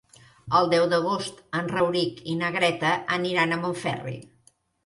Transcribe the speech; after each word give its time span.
El 0.59 0.69
deu 0.71 0.85
d'agost 0.93 1.43
en 1.59 1.69
Rauric 1.73 2.23
i 2.33 2.39
na 2.41 2.51
Greta 2.57 2.97
aniran 3.19 3.55
a 3.59 3.63
Montferri. 3.67 4.19